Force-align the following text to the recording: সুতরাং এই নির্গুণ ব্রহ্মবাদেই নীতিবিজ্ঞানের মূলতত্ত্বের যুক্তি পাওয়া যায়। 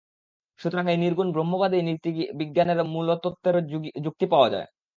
সুতরাং 0.59 0.85
এই 0.87 0.99
নির্গুণ 0.99 1.27
ব্রহ্মবাদেই 1.31 1.83
নীতিবিজ্ঞানের 1.87 2.79
মূলতত্ত্বের 2.93 3.55
যুক্তি 4.05 4.25
পাওয়া 4.31 4.49
যায়। 4.49 4.67